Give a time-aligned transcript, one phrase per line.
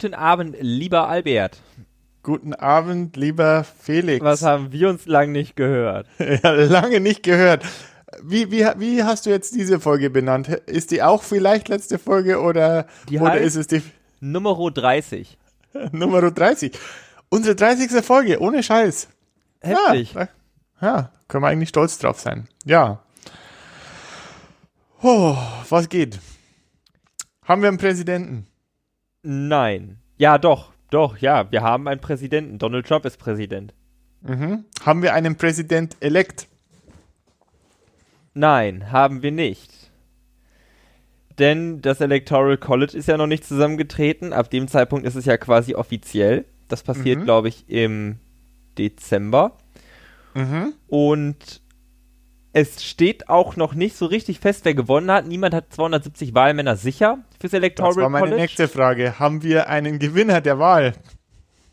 [0.00, 1.58] guten Abend, lieber Albert.
[2.22, 4.24] Guten Abend, lieber Felix.
[4.24, 6.06] Was haben wir uns lang nicht gehört?
[6.18, 7.66] ja, lange nicht gehört.
[8.22, 10.48] Wie, wie, wie hast du jetzt diese Folge benannt?
[10.48, 13.82] Ist die auch vielleicht letzte Folge oder, Die oder heißt ist es die
[14.20, 15.36] Nummer 30.
[15.92, 16.72] Nummer 30?
[17.28, 18.02] Unsere 30.
[18.02, 19.06] Folge, ohne Scheiß.
[19.60, 20.14] Heftig.
[20.14, 20.28] Ja,
[20.80, 22.48] ja, können wir eigentlich stolz drauf sein.
[22.64, 23.02] Ja.
[25.02, 25.36] Oh,
[25.68, 26.18] was geht?
[27.44, 28.49] Haben wir einen Präsidenten?
[29.22, 29.98] Nein.
[30.18, 30.72] Ja, doch.
[30.90, 31.50] Doch, ja.
[31.52, 32.58] Wir haben einen Präsidenten.
[32.58, 33.72] Donald Trump ist Präsident.
[34.22, 34.64] Mhm.
[34.84, 36.46] Haben wir einen Präsident-elekt?
[38.34, 39.70] Nein, haben wir nicht.
[41.38, 44.32] Denn das Electoral College ist ja noch nicht zusammengetreten.
[44.32, 46.44] Ab dem Zeitpunkt ist es ja quasi offiziell.
[46.68, 47.24] Das passiert, Mhm.
[47.24, 48.18] glaube ich, im
[48.78, 49.56] Dezember.
[50.34, 50.74] Mhm.
[50.88, 51.60] Und
[52.52, 55.26] es steht auch noch nicht so richtig fest, wer gewonnen hat.
[55.26, 58.42] Niemand hat 270 Wahlmänner sicher fürs Electoral Das war meine College.
[58.42, 59.18] nächste Frage.
[59.18, 60.94] Haben wir einen Gewinner der Wahl?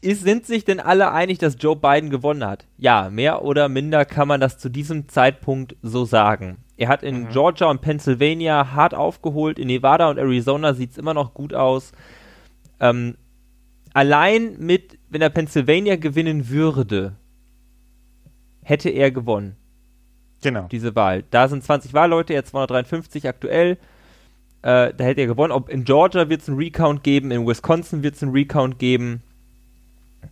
[0.02, 2.67] Ist, sind sich denn alle einig, dass Joe Biden gewonnen hat?
[2.78, 6.58] Ja, mehr oder minder kann man das zu diesem Zeitpunkt so sagen.
[6.78, 11.16] Er hat in Georgia und Pennsylvania hart aufgeholt, in Nevada und Arizona sieht es immer
[11.16, 11.92] noch gut aus.
[12.80, 13.17] Ähm,
[13.94, 17.16] allein mit, wenn er Pennsylvania gewinnen würde,
[18.61, 19.55] hätte er gewonnen,
[20.44, 20.68] Genau.
[20.72, 21.24] diese Wahl.
[21.32, 23.78] Da sind 20 Wahlleute, hat 253 aktuell.
[24.62, 25.52] Äh, da hätte er gewonnen.
[25.52, 29.22] Ob in Georgia wird es einen Recount geben, in Wisconsin wird es einen Recount geben.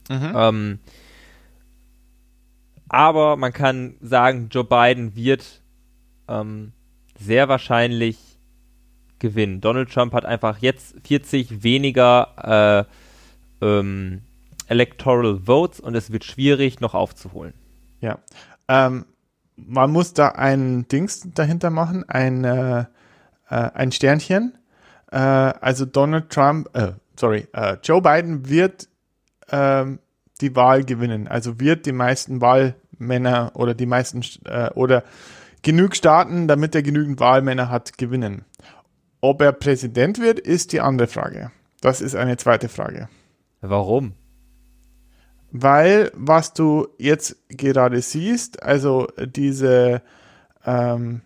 [0.09, 0.34] Mhm.
[0.36, 0.80] Ähm,
[2.89, 5.62] aber man kann sagen, Joe Biden wird
[6.28, 6.72] ähm,
[7.19, 8.17] sehr wahrscheinlich
[9.19, 9.62] gewinnen.
[9.62, 12.86] Donald Trump hat einfach jetzt 40 weniger
[13.62, 14.22] äh, ähm,
[14.67, 17.53] Electoral Votes und es wird schwierig, noch aufzuholen.
[18.02, 18.19] Ja.
[18.68, 19.06] Ähm,
[19.55, 22.85] man muss da ein Dings dahinter machen, ein, äh, äh,
[23.49, 24.57] ein Sternchen.
[25.11, 28.88] Äh, also Donald Trump, äh, sorry, äh, Joe Biden wird
[29.49, 29.99] ähm,
[30.41, 31.27] die Wahl gewinnen.
[31.27, 35.03] Also wird die meisten Wahlmänner oder die meisten äh, oder
[35.61, 38.45] genug Staaten, damit er genügend Wahlmänner hat, gewinnen.
[39.22, 41.51] Ob er Präsident wird, ist die andere Frage.
[41.81, 43.09] Das ist eine zweite Frage.
[43.61, 44.13] Warum?
[45.57, 50.01] Weil was du jetzt gerade siehst, also diese,
[50.66, 51.21] ähm,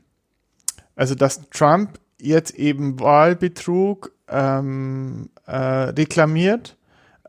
[0.95, 6.78] also dass Trump jetzt eben Wahlbetrug ähm, äh, reklamiert,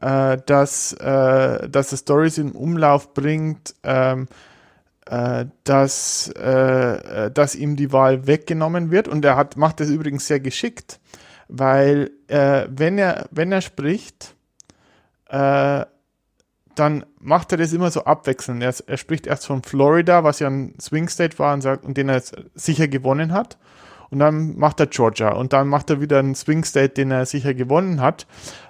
[0.03, 4.29] äh, dass, äh, dass er Stories in Umlauf bringt, ähm,
[5.07, 9.09] äh, dass, äh, äh, dass ihm die Wahl weggenommen wird.
[9.09, 11.01] Und er hat, macht das übrigens sehr geschickt,
[11.49, 14.37] weil wenn, er, wenn er spricht,
[16.75, 18.63] dann macht er das immer so abwechselnd.
[18.63, 21.97] Er, er spricht erst von Florida, was ja ein Swing State war und, sagt, und
[21.97, 22.23] den er
[22.55, 23.59] sicher gewonnen hat.
[24.11, 27.27] Und dann macht er Georgia und dann macht er wieder einen Swing State, den er
[27.27, 28.27] sicher gewonnen hat,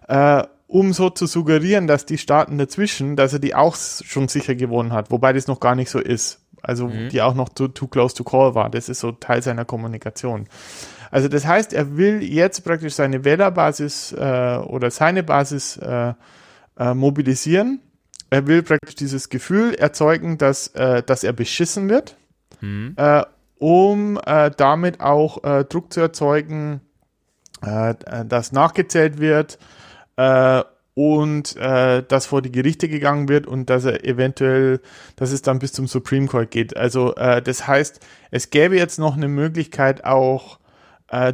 [0.06, 4.54] äh, um so zu suggerieren, dass die Staaten dazwischen, dass er die auch schon sicher
[4.54, 6.40] gewonnen hat, wobei das noch gar nicht so ist.
[6.62, 8.68] Also die auch noch too, too close to call war.
[8.68, 10.46] Das ist so Teil seiner Kommunikation.
[11.10, 16.12] Also das heißt, er will jetzt praktisch seine Wählerbasis äh, oder seine Basis äh,
[16.78, 17.80] äh, mobilisieren.
[18.30, 22.16] Er will praktisch dieses Gefühl erzeugen, dass, äh, dass er beschissen wird,
[22.96, 23.24] äh,
[23.58, 26.80] um äh, damit auch äh, Druck zu erzeugen,
[27.64, 29.58] äh, äh, dass nachgezählt wird
[30.92, 34.80] und dass vor die Gerichte gegangen wird und dass er eventuell,
[35.16, 36.76] dass es dann bis zum Supreme Court geht.
[36.76, 40.58] Also das heißt, es gäbe jetzt noch eine Möglichkeit auch,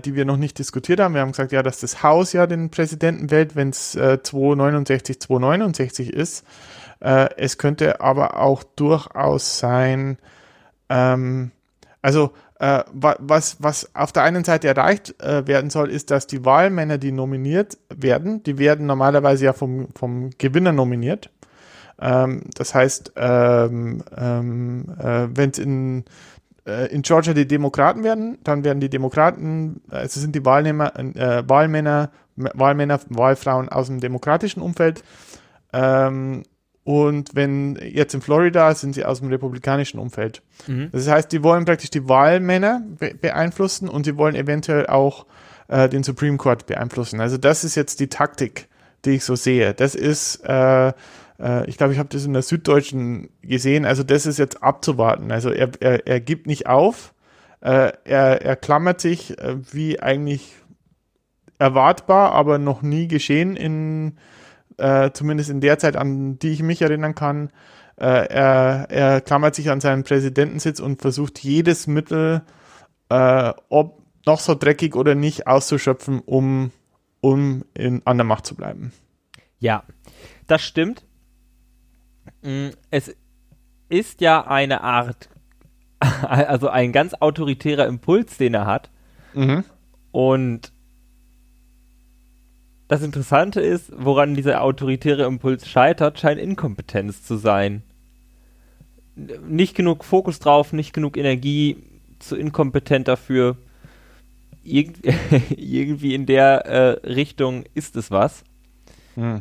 [0.04, 1.14] die wir noch nicht diskutiert haben.
[1.14, 5.18] Wir haben gesagt, ja, dass das Haus ja den Präsidenten wählt, wenn es äh, 269,
[5.18, 6.44] 269 ist.
[7.00, 10.18] Äh, es könnte aber auch durchaus sein,
[10.88, 11.50] ähm,
[12.02, 16.26] also äh, wa- was, was auf der einen Seite erreicht äh, werden soll, ist, dass
[16.26, 21.30] die Wahlmänner, die nominiert werden, die werden normalerweise ja vom, vom Gewinner nominiert.
[22.00, 26.04] Ähm, das heißt, ähm, ähm, äh, wenn es in,
[26.66, 31.42] äh, in Georgia die Demokraten werden, dann werden die Demokraten, also sind die Wahlnehmer, äh,
[31.46, 35.02] Wahlmänner, Wahlmänner, Wahlfrauen aus dem demokratischen Umfeld.
[36.86, 40.40] Und wenn jetzt in Florida sind sie aus dem republikanischen Umfeld.
[40.92, 45.26] Das heißt, die wollen praktisch die Wahlmänner be beeinflussen und sie wollen eventuell auch
[45.66, 47.20] äh, den Supreme Court beeinflussen.
[47.20, 48.68] Also das ist jetzt die Taktik,
[49.04, 49.74] die ich so sehe.
[49.74, 50.92] Das ist, äh,
[51.40, 53.84] äh, ich glaube, ich habe das in der Süddeutschen gesehen.
[53.84, 55.32] Also das ist jetzt abzuwarten.
[55.32, 57.14] Also er, er, er gibt nicht auf.
[57.62, 60.54] Äh, er, er klammert sich äh, wie eigentlich
[61.58, 64.18] erwartbar, aber noch nie geschehen in
[64.78, 67.50] äh, zumindest in der Zeit, an die ich mich erinnern kann.
[67.96, 72.42] Äh, er, er klammert sich an seinen Präsidentensitz und versucht jedes Mittel,
[73.08, 76.72] äh, ob noch so dreckig oder nicht, auszuschöpfen, um,
[77.20, 78.92] um in, an der Macht zu bleiben.
[79.58, 79.84] Ja,
[80.46, 81.06] das stimmt.
[82.42, 83.14] Mm, es
[83.88, 85.30] ist ja eine Art,
[86.00, 88.90] also ein ganz autoritärer Impuls, den er hat.
[89.32, 89.64] Mhm.
[90.10, 90.72] Und
[92.88, 97.82] das Interessante ist, woran dieser autoritäre Impuls scheitert, scheint Inkompetenz zu sein.
[99.48, 101.76] Nicht genug Fokus drauf, nicht genug Energie,
[102.18, 103.56] zu inkompetent dafür.
[104.62, 104.98] Irgend
[105.56, 108.44] irgendwie in der äh, Richtung ist es was.
[109.14, 109.40] Hm.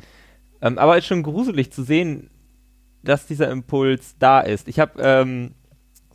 [0.62, 2.30] Ähm, aber es ist schon gruselig zu sehen,
[3.04, 4.68] dass dieser Impuls da ist.
[4.68, 5.54] Ich habe ähm,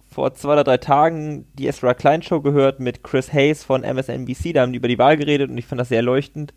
[0.08, 4.52] vor zwei oder drei Tagen die Ezra Klein Show gehört mit Chris Hayes von MSNBC.
[4.52, 6.52] Da haben die über die Wahl geredet und ich fand das sehr leuchtend.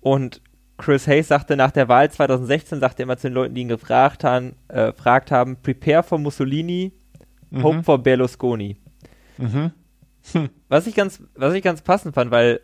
[0.00, 0.40] Und
[0.78, 3.68] Chris Hayes sagte nach der Wahl 2016, sagte er immer zu den Leuten, die ihn
[3.68, 6.92] gefragt haben, äh, haben, prepare for Mussolini,
[7.50, 7.62] mhm.
[7.62, 8.76] hope for Berlusconi.
[9.38, 9.72] Mhm.
[10.32, 10.48] Hm.
[10.68, 12.60] Was ich ganz, was ich ganz passend fand, weil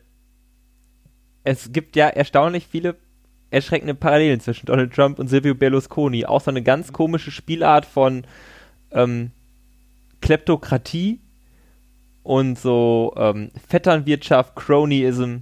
[1.42, 2.96] es gibt ja erstaunlich viele
[3.50, 6.24] erschreckende Parallelen zwischen Donald Trump und Silvio Berlusconi.
[6.26, 8.24] Auch so eine ganz komische Spielart von
[8.90, 9.30] ähm,
[10.20, 11.20] Kleptokratie
[12.22, 15.38] und so ähm, Vetternwirtschaft, Cronyism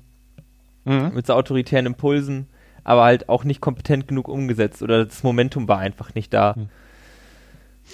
[0.84, 1.12] mhm.
[1.14, 2.48] mit so autoritären Impulsen,
[2.82, 6.54] aber halt auch nicht kompetent genug umgesetzt oder das Momentum war einfach nicht da.
[6.56, 6.68] Mhm.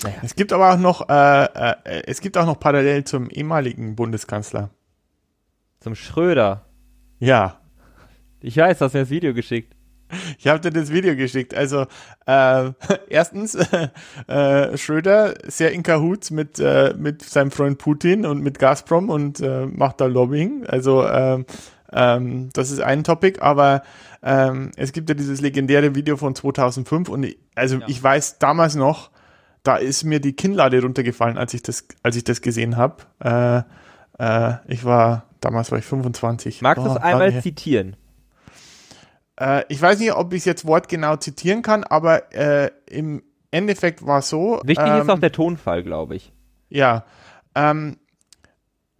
[0.02, 0.16] Naja.
[0.22, 4.70] Es gibt aber auch noch, äh, äh, es gibt auch noch parallel zum ehemaligen Bundeskanzler.
[5.80, 6.66] Zum Schröder.
[7.18, 7.60] Ja.
[8.40, 9.74] Ich weiß, du hast mir das Video geschickt.
[10.38, 11.54] Ich habe dir das Video geschickt.
[11.54, 11.86] Also
[12.26, 12.70] äh,
[13.08, 13.54] erstens
[14.26, 19.40] äh, Schröder sehr in Cahoots mit äh, mit seinem Freund Putin und mit Gazprom und
[19.40, 20.66] äh, macht da Lobbying.
[20.66, 21.44] Also äh,
[21.92, 23.82] ähm, das ist ein Topic, aber
[24.22, 27.86] ähm, es gibt ja dieses legendäre Video von 2005 und ich, also ja.
[27.88, 29.10] ich weiß damals noch,
[29.62, 32.96] da ist mir die Kinnlade runtergefallen, als ich das, als ich das gesehen habe.
[33.18, 33.62] Äh,
[34.18, 36.62] äh, ich war, damals war ich 25.
[36.62, 37.96] Magst du es oh, einmal zitieren?
[39.38, 44.06] Äh, ich weiß nicht, ob ich es jetzt wortgenau zitieren kann, aber äh, im Endeffekt
[44.06, 44.60] war es so.
[44.64, 46.32] Wichtig ähm, ist auch der Tonfall, glaube ich.
[46.68, 47.04] Ja.
[47.54, 47.96] Ähm,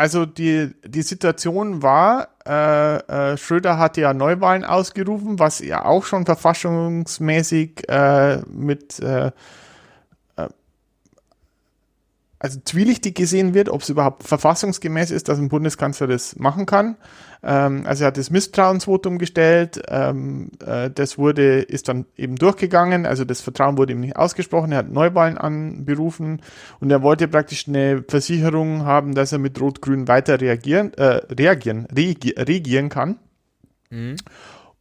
[0.01, 6.07] also die, die Situation war, äh, äh, Schröder hatte ja Neuwahlen ausgerufen, was ja auch
[6.07, 9.31] schon verfassungsmäßig äh, mit äh,
[12.41, 16.97] also zwielichtig gesehen wird, ob es überhaupt verfassungsgemäß ist, dass ein Bundeskanzler das machen kann.
[17.43, 23.05] Ähm, also er hat das Misstrauensvotum gestellt, ähm, äh, das wurde, ist dann eben durchgegangen,
[23.05, 26.41] also das Vertrauen wurde ihm nicht ausgesprochen, er hat Neuwahlen anberufen
[26.81, 31.87] und er wollte praktisch eine Versicherung haben, dass er mit Rot-Grün weiter reagieren, äh, reagieren,
[31.95, 33.19] regi regieren kann.
[33.91, 34.17] Mhm.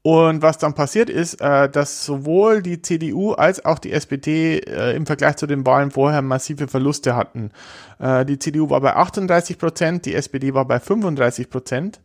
[0.09, 4.95] Und was dann passiert ist, äh, dass sowohl die CDU als auch die SPD äh,
[4.95, 7.51] im Vergleich zu den Wahlen vorher massive Verluste hatten.
[7.99, 12.01] Äh, die CDU war bei 38 Prozent, die SPD war bei 35 Prozent.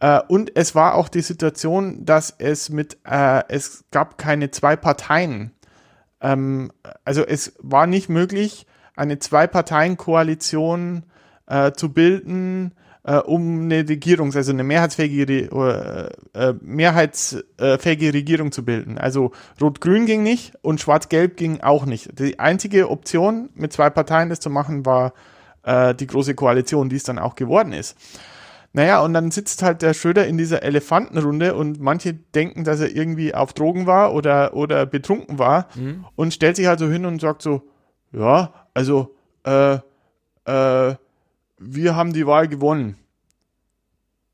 [0.00, 4.74] Äh, und es war auch die Situation, dass es mit, äh, es gab keine zwei
[4.74, 5.52] Parteien.
[6.22, 6.72] Ähm,
[7.04, 11.04] also es war nicht möglich, eine Zwei-Parteien-Koalition
[11.46, 12.72] äh, zu bilden,
[13.04, 18.98] äh, um eine Regierung, also eine mehrheitsfähige, äh, äh, mehrheitsfähige Regierung zu bilden.
[18.98, 22.18] Also Rot-Grün ging nicht und Schwarz-Gelb ging auch nicht.
[22.18, 25.12] Die einzige Option, mit zwei Parteien das zu machen, war
[25.62, 27.96] äh, die große Koalition, die es dann auch geworden ist.
[28.72, 32.90] Naja, und dann sitzt halt der Schröder in dieser Elefantenrunde und manche denken, dass er
[32.90, 36.06] irgendwie auf Drogen war oder, oder betrunken war mhm.
[36.16, 37.62] und stellt sich halt so hin und sagt so,
[38.10, 39.78] ja, also, äh,
[40.46, 40.94] äh,
[41.64, 42.96] wir haben die Wahl gewonnen.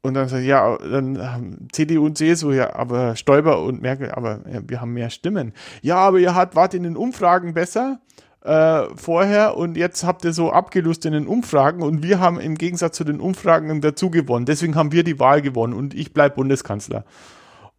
[0.03, 4.41] Und dann sagt ja, dann haben CDU und CSU, ja, aber Stoiber und Merkel, aber
[4.51, 5.53] ja, wir haben mehr Stimmen.
[5.83, 8.01] Ja, aber ihr habt, wart in den Umfragen besser
[8.43, 12.57] äh, vorher und jetzt habt ihr so abgelöst in den Umfragen und wir haben im
[12.57, 14.47] Gegensatz zu den Umfragen dazu gewonnen.
[14.47, 17.05] Deswegen haben wir die Wahl gewonnen und ich bleib Bundeskanzler.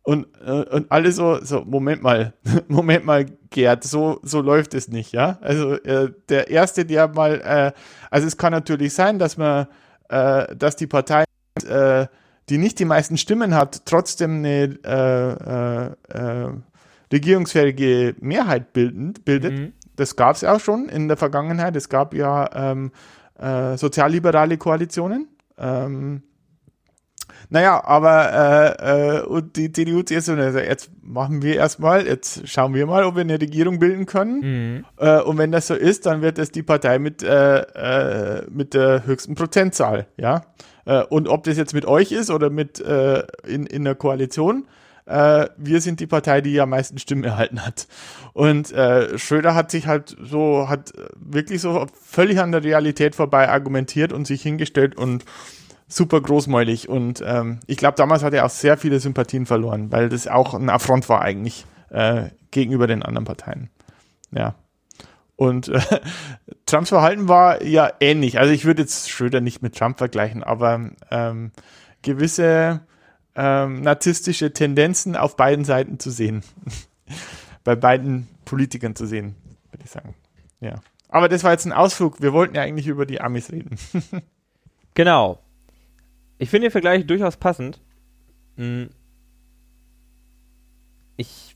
[0.03, 2.34] Und, äh, und alle so, so, Moment mal,
[2.67, 5.38] Moment mal, Gerd, so, so läuft es nicht, ja.
[5.41, 7.72] Also äh, der Erste, der mal, äh,
[8.10, 9.67] also es kann natürlich sein, dass man,
[10.10, 11.25] äh, dass die Partei,
[11.67, 12.08] äh,
[12.50, 16.53] die nicht die meisten Stimmen hat, trotzdem eine äh, äh, äh,
[17.12, 19.53] regierungsfähige Mehrheit bilden, bildet.
[19.53, 19.74] Mhm.
[19.96, 21.75] Das gab es auch schon in der Vergangenheit.
[21.75, 22.91] Es gab ja ähm,
[23.38, 25.27] äh, sozialliberale Koalitionen.
[25.58, 26.24] Ähm,
[27.50, 32.73] naja, aber äh, äh, und die CDU, CSU, also jetzt machen wir erstmal, jetzt schauen
[32.73, 34.39] wir mal, ob wir eine Regierung bilden können.
[34.39, 34.85] Mhm.
[34.97, 38.73] Äh, und wenn das so ist, dann wird es die Partei mit, äh, äh, mit
[38.73, 40.43] der höchsten Prozentzahl, ja.
[40.85, 44.65] Äh, und ob das jetzt mit euch ist oder mit äh, in, in der Koalition,
[45.05, 47.88] äh, wir sind die Partei, die am meisten Stimmen erhalten hat.
[48.33, 53.50] Und äh, Schröder hat sich halt so, hat wirklich so völlig an der Realität vorbei
[53.50, 55.25] argumentiert und sich hingestellt und
[55.91, 60.10] super großmäulig und ähm, ich glaube, damals hat er auch sehr viele Sympathien verloren, weil
[60.10, 63.69] das auch ein Affront war eigentlich äh, gegenüber den anderen Parteien.
[64.31, 64.55] Ja.
[65.36, 65.81] Und äh,
[66.65, 68.39] Trumps Verhalten war ja ähnlich.
[68.39, 71.51] Also ich würde jetzt Schröder nicht mit Trump vergleichen, aber ähm,
[72.01, 72.81] gewisse
[73.36, 76.43] ähm, narzisstische Tendenzen auf beiden Seiten zu sehen.
[77.63, 79.36] Bei beiden Politikern zu sehen,
[79.71, 80.15] würde ich sagen.
[80.60, 80.75] Ja.
[81.10, 82.21] Aber das war jetzt ein Ausflug.
[82.21, 83.77] Wir wollten ja eigentlich über die Amis reden.
[84.93, 85.39] genau.
[86.41, 87.79] Ich finde den Vergleich durchaus passend.
[88.57, 88.89] Hm.
[91.15, 91.55] Ich.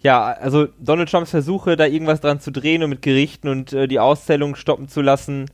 [0.00, 3.86] Ja, also Donald Trumps Versuche, da irgendwas dran zu drehen und mit Gerichten und äh,
[3.86, 5.46] die Auszählung stoppen zu lassen,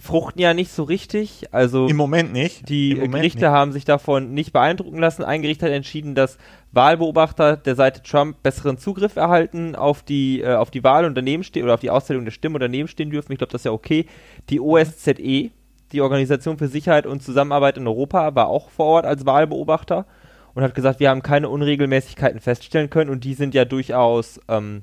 [0.00, 1.44] fruchten ja nicht so richtig.
[1.52, 2.68] Also im Moment nicht.
[2.68, 3.48] Die Moment Gerichte nicht.
[3.48, 5.22] haben sich davon nicht beeindrucken lassen.
[5.22, 6.38] Ein Gericht hat entschieden, dass
[6.72, 11.44] Wahlbeobachter der Seite Trump besseren Zugriff erhalten auf die äh, auf die Wahl und daneben
[11.44, 13.30] stehen oder auf die Auszählung der Stimmen und daneben stehen dürfen.
[13.30, 14.06] Ich glaube, das ist ja okay.
[14.50, 15.52] Die OSZE,
[15.92, 20.06] die Organisation für Sicherheit und Zusammenarbeit in Europa, war auch vor Ort als Wahlbeobachter
[20.54, 24.82] und hat gesagt, wir haben keine Unregelmäßigkeiten feststellen können und die sind ja durchaus ähm,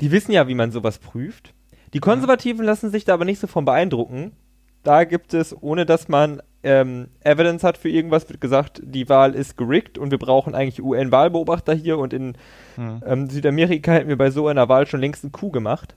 [0.00, 1.54] die wissen ja, wie man sowas prüft.
[1.92, 4.32] Die Konservativen lassen sich da aber nicht so von beeindrucken.
[4.82, 9.34] Da gibt es, ohne dass man ähm, Evidence hat für irgendwas, wird gesagt, die Wahl
[9.34, 12.36] ist gerickt und wir brauchen eigentlich UN-Wahlbeobachter hier und in
[12.74, 13.02] hm.
[13.06, 15.96] ähm, Südamerika hätten wir bei so einer Wahl schon längst einen Coup gemacht.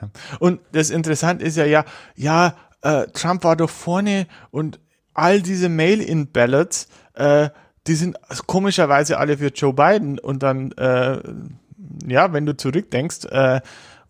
[0.00, 0.10] Ja.
[0.38, 1.84] Und das Interessante ist ja, ja,
[2.16, 4.80] ja, äh, Trump war doch vorne und
[5.14, 7.50] all diese Mail-in-Ballots, äh,
[7.86, 11.18] die sind komischerweise alle für Joe Biden und dann, äh,
[12.06, 13.60] ja, wenn du zurückdenkst, äh,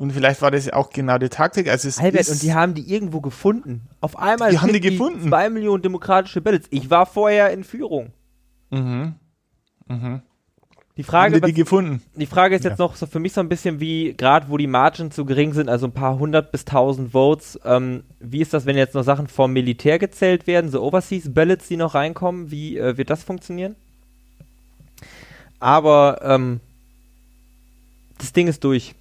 [0.00, 1.68] und vielleicht war das auch genau die Taktik.
[1.68, 3.82] Also es Albert, und die haben die irgendwo gefunden.
[4.00, 5.28] Auf einmal die haben die gefunden.
[5.28, 6.68] zwei Millionen demokratische Ballots.
[6.70, 8.14] Ich war vorher in Führung.
[8.70, 9.16] Mhm.
[9.88, 10.22] Mhm.
[11.00, 12.02] Die Frage, haben die, die gefunden?
[12.14, 14.66] Die Frage ist jetzt noch so für mich so ein bisschen wie, gerade wo die
[14.66, 18.66] Margins zu gering sind, also ein paar hundert bis tausend Votes, ähm, wie ist das,
[18.66, 22.76] wenn jetzt noch Sachen vom Militär gezählt werden, so Overseas Ballots, die noch reinkommen, wie
[22.76, 23.76] äh, wird das funktionieren?
[25.58, 26.60] Aber ähm,
[28.18, 28.94] das Ding ist durch.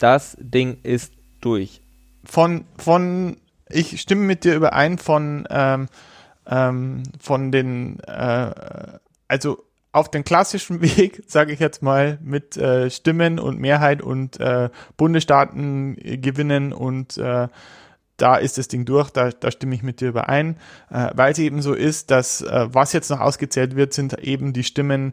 [0.00, 1.80] Das Ding ist durch.
[2.24, 3.36] Von, von,
[3.68, 5.86] ich stimme mit dir überein von, ähm,
[6.48, 12.90] ähm, von den, äh, also auf den klassischen Weg, sage ich jetzt mal, mit äh,
[12.90, 17.48] Stimmen und Mehrheit und äh, Bundesstaaten gewinnen und äh,
[18.16, 20.56] da ist das Ding durch, da, da stimme ich mit dir überein,
[20.90, 24.52] äh, weil es eben so ist, dass äh, was jetzt noch ausgezählt wird, sind eben
[24.52, 25.12] die Stimmen,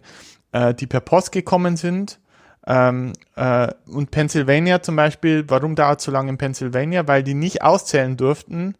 [0.51, 2.19] äh, die per Post gekommen sind
[2.67, 7.07] ähm, äh, und Pennsylvania zum Beispiel, warum dauert es so lange in Pennsylvania?
[7.07, 8.75] Weil die nicht auszählen durften,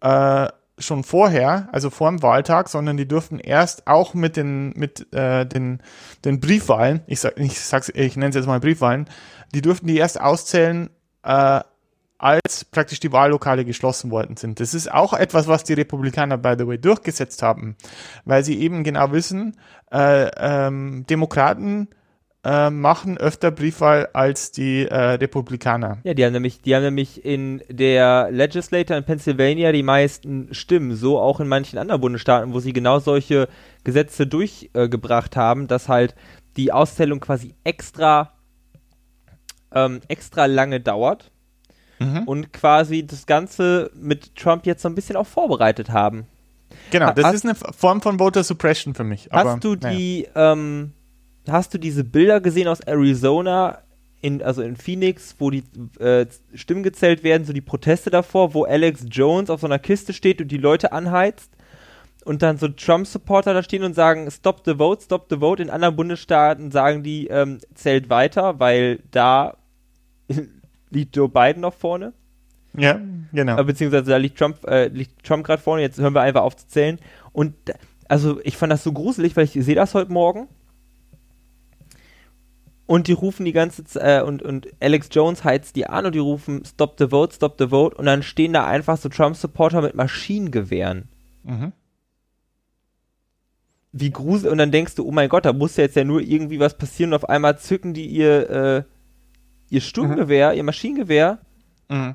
[0.00, 5.12] äh, schon vorher, also vor dem Wahltag, sondern die durften erst auch mit den, mit
[5.14, 5.80] äh, den,
[6.24, 9.08] den Briefwahlen, ich sag, ich sag's, ich nenne es jetzt mal Briefwahlen,
[9.54, 10.90] die durften die erst auszählen,
[11.22, 11.60] äh,
[12.18, 14.60] als praktisch die Wahllokale geschlossen worden sind.
[14.60, 17.76] Das ist auch etwas, was die Republikaner, by the way, durchgesetzt haben,
[18.24, 19.56] weil sie eben genau wissen,
[19.92, 21.88] äh, ähm, Demokraten
[22.46, 25.98] äh, machen öfter Briefwahl als die äh, Republikaner.
[26.04, 30.94] Ja, die haben nämlich, die haben nämlich in der Legislature in Pennsylvania die meisten Stimmen,
[30.94, 33.48] so auch in manchen anderen Bundesstaaten, wo sie genau solche
[33.82, 36.14] Gesetze durchgebracht äh, haben, dass halt
[36.56, 38.32] die Auszählung quasi extra
[39.74, 41.32] ähm, extra lange dauert
[41.98, 42.22] mhm.
[42.26, 46.26] und quasi das Ganze mit Trump jetzt so ein bisschen auch vorbereitet haben.
[46.92, 49.28] Genau, das hast, ist eine Form von Voter Suppression für mich.
[49.32, 50.52] hast aber, du die, naja.
[50.52, 50.92] ähm,
[51.50, 53.78] hast du diese Bilder gesehen aus Arizona,
[54.20, 55.62] in, also in Phoenix, wo die
[56.00, 60.12] äh, Stimmen gezählt werden, so die Proteste davor, wo Alex Jones auf so einer Kiste
[60.12, 61.50] steht und die Leute anheizt
[62.24, 65.62] und dann so Trump-Supporter da stehen und sagen, stop the vote, stop the vote.
[65.62, 69.56] In anderen Bundesstaaten sagen die, ähm, zählt weiter, weil da
[70.90, 72.12] liegt Joe Biden noch vorne.
[72.76, 73.00] Ja,
[73.32, 73.58] genau.
[73.58, 76.56] Äh, beziehungsweise da liegt Trump, äh, liegt Trump gerade vorne, jetzt hören wir einfach auf
[76.56, 76.98] zu zählen.
[77.32, 77.54] Und
[78.08, 80.48] also ich fand das so gruselig, weil ich sehe das heute Morgen
[82.86, 86.14] und die rufen die ganze Zeit, äh, und, und Alex Jones heizt die an und
[86.14, 89.82] die rufen Stop the Vote, Stop the Vote und dann stehen da einfach so Trump-Supporter
[89.82, 91.08] mit Maschinengewehren.
[91.42, 91.72] Mhm.
[93.92, 96.20] Wie gruselig, und dann denkst du, oh mein Gott, da muss ja jetzt ja nur
[96.20, 98.82] irgendwie was passieren und auf einmal zücken die ihr, äh,
[99.68, 100.56] ihr Sturmgewehr, mhm.
[100.56, 101.38] ihr Maschinengewehr.
[101.88, 102.14] Mhm.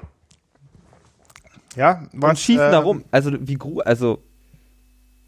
[1.75, 3.03] Ja, was, und schießen äh, da rum.
[3.11, 4.23] Also, wie gruselig, also,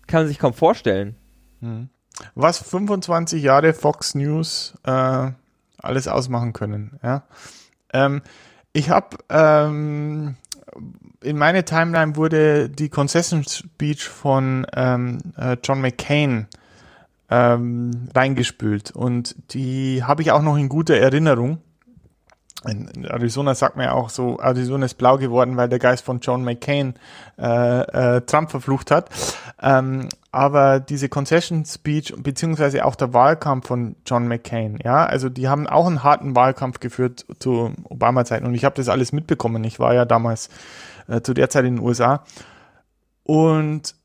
[0.07, 1.15] kann man sich kaum vorstellen.
[1.59, 1.89] Mhm
[2.36, 5.32] was 25 Jahre Fox News äh,
[5.77, 7.00] alles ausmachen können.
[7.03, 7.24] Ja?
[7.93, 8.22] Ähm,
[8.74, 10.36] ich habe ähm,
[11.22, 16.48] in meine Timeline wurde die Concession Speech von ähm, äh, John McCain
[17.29, 21.60] ähm, reingespült und die habe ich auch noch in guter Erinnerung.
[22.67, 26.20] In Arizona sagt man ja auch so, Arizona ist blau geworden, weil der Geist von
[26.20, 26.96] John McCain
[27.38, 29.10] äh, äh, Trump verflucht hat.
[29.62, 35.48] Ähm, aber diese Concession Speech beziehungsweise auch der Wahlkampf von John McCain, ja, also die
[35.48, 39.63] haben auch einen harten Wahlkampf geführt zu Obama-Zeiten und ich habe das alles mitbekommen.
[39.63, 40.50] Ich war ja damals
[41.08, 42.24] äh, zu der Zeit in den USA
[43.24, 43.96] und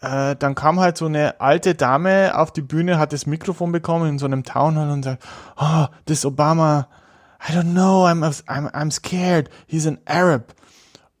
[0.00, 4.08] äh, dann kam halt so eine alte Dame auf die Bühne, hat das Mikrofon bekommen
[4.08, 5.24] in so einem Townhall und sagt,
[5.56, 6.88] oh, das Obama
[7.40, 10.54] I don't know, I'm, I'm, I'm scared, he's an Arab.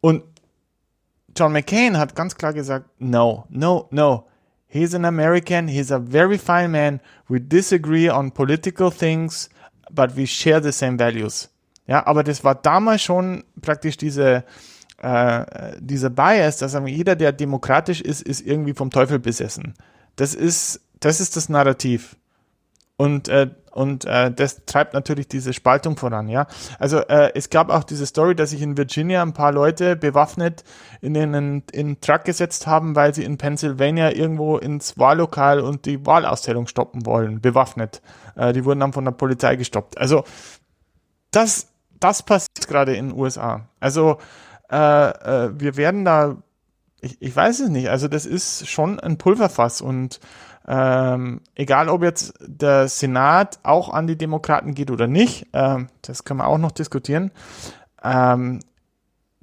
[0.00, 0.24] Und
[1.34, 4.26] John McCain hat ganz klar gesagt, no, no, no.
[4.66, 7.00] He's an American, he's a very fine man.
[7.28, 9.48] We disagree on political things,
[9.90, 11.48] but we share the same values.
[11.86, 14.44] Ja, aber das war damals schon praktisch diese,
[14.98, 19.74] äh, diese Bias, dass jeder, der demokratisch ist, ist irgendwie vom Teufel besessen.
[20.16, 22.16] Das ist, das ist das Narrativ.
[22.96, 23.48] Und, äh,
[23.78, 26.48] und äh, das treibt natürlich diese Spaltung voran, ja.
[26.80, 30.64] Also äh, es gab auch diese Story, dass sich in Virginia ein paar Leute bewaffnet
[31.00, 35.86] in den in, in Truck gesetzt haben, weil sie in Pennsylvania irgendwo ins Wahllokal und
[35.86, 38.02] die Wahlauszählung stoppen wollen, bewaffnet.
[38.34, 39.96] Äh, die wurden dann von der Polizei gestoppt.
[39.96, 40.24] Also
[41.30, 41.68] das,
[42.00, 43.68] das passiert gerade in den USA.
[43.78, 44.18] Also
[44.72, 46.36] äh, äh, wir werden da,
[47.00, 50.18] ich, ich weiß es nicht, also das ist schon ein Pulverfass und
[50.70, 56.24] ähm, egal, ob jetzt der Senat auch an die Demokraten geht oder nicht, ähm, das
[56.24, 57.30] können wir auch noch diskutieren.
[58.04, 58.60] Ähm,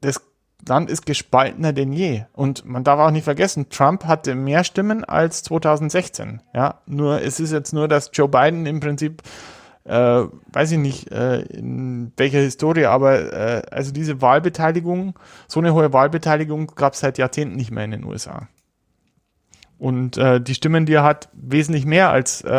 [0.02, 0.22] das
[0.68, 2.26] Land ist gespaltener denn je.
[2.34, 6.44] Und man darf auch nicht vergessen, Trump hatte mehr Stimmen als 2016.
[6.54, 9.24] Ja, nur es ist jetzt nur, dass Joe Biden im Prinzip,
[9.84, 15.18] äh, weiß ich nicht, äh, in welcher Historie, aber äh, also diese Wahlbeteiligung,
[15.48, 18.48] so eine hohe Wahlbeteiligung gab es seit Jahrzehnten nicht mehr in den USA.
[19.78, 22.50] Und äh, die Stimmen, die er hat, wesentlich mehr als äh,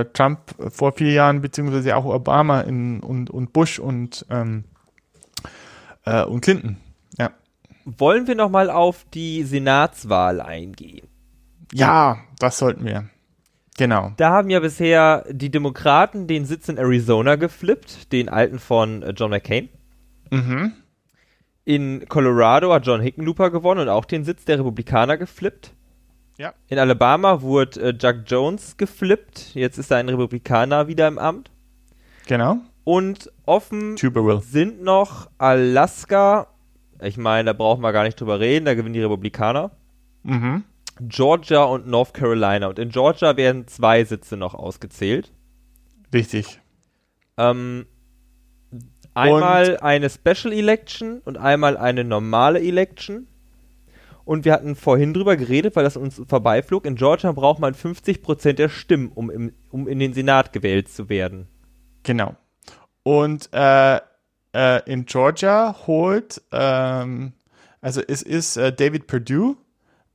[0.00, 0.40] äh, Trump
[0.70, 4.64] vor vier Jahren, beziehungsweise auch Obama in, und, und Bush und, ähm,
[6.04, 6.78] äh, und Clinton.
[7.18, 7.30] Ja.
[7.84, 11.06] Wollen wir nochmal auf die Senatswahl eingehen?
[11.72, 13.10] Ja, das sollten wir.
[13.76, 14.12] Genau.
[14.16, 19.10] Da haben ja bisher die Demokraten den Sitz in Arizona geflippt, den alten von äh,
[19.10, 19.68] John McCain.
[20.30, 20.72] Mhm.
[21.64, 25.74] In Colorado hat John Hickenlooper gewonnen und auch den Sitz der Republikaner geflippt.
[26.38, 26.54] Ja.
[26.68, 29.54] In Alabama wurde äh, Jack Jones geflippt.
[29.54, 31.50] Jetzt ist da ein Republikaner wieder im Amt.
[32.26, 32.58] Genau.
[32.84, 36.48] Und offen sind noch Alaska.
[37.02, 38.64] Ich meine, da brauchen wir gar nicht drüber reden.
[38.64, 39.72] Da gewinnen die Republikaner.
[40.22, 40.64] Mhm.
[41.00, 42.68] Georgia und North Carolina.
[42.68, 45.32] Und in Georgia werden zwei Sitze noch ausgezählt.
[46.10, 46.60] Wichtig.
[47.36, 47.86] Ähm,
[49.14, 53.26] einmal und eine Special Election und einmal eine normale Election.
[54.26, 56.84] Und wir hatten vorhin drüber geredet, weil das uns vorbeiflog.
[56.84, 60.88] In Georgia braucht man 50 Prozent der Stimmen, um, im, um in den Senat gewählt
[60.88, 61.46] zu werden.
[62.02, 62.34] Genau.
[63.04, 64.00] Und äh,
[64.52, 67.34] äh, in Georgia holt, ähm,
[67.80, 69.56] also es ist äh, David Perdue,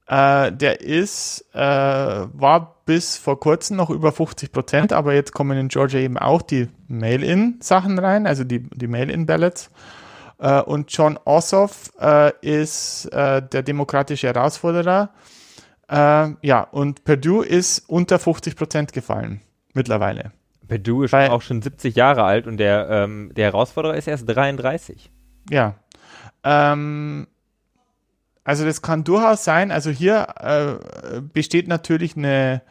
[0.07, 5.57] äh, der ist, äh, war bis vor kurzem noch über 50 Prozent, aber jetzt kommen
[5.57, 9.71] in Georgia eben auch die Mail-In-Sachen rein, also die, die Mail-In-Ballots.
[10.41, 15.11] Äh, und John Ossoff äh, ist äh, der demokratische Herausforderer.
[15.87, 19.41] Äh, ja, und Perdue ist unter 50 Prozent gefallen
[19.73, 20.31] mittlerweile.
[20.67, 24.27] Perdue ist Weil, auch schon 70 Jahre alt und der, ähm, der Herausforderer ist erst
[24.27, 25.11] 33.
[25.49, 25.75] Ja.
[26.43, 27.27] Ähm,
[28.43, 29.69] also das kann durchaus sein.
[29.69, 32.63] Also hier äh, besteht natürlich eine,